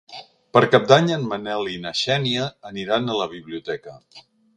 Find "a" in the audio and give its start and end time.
3.07-3.19